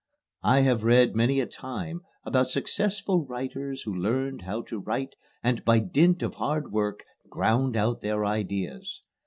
I 0.41 0.61
have 0.61 0.83
read 0.83 1.15
many 1.15 1.39
a 1.41 1.45
time 1.45 2.01
about 2.25 2.49
successful 2.49 3.23
writers 3.23 3.83
who 3.83 3.93
learned 3.93 4.41
how 4.41 4.63
to 4.63 4.79
write, 4.79 5.13
and 5.43 5.63
by 5.63 5.77
dint 5.77 6.23
of 6.23 6.33
hard 6.33 6.71
work 6.71 7.03
ground 7.29 7.75
out 7.77 8.01
their 8.01 8.25
ideas. 8.25 9.03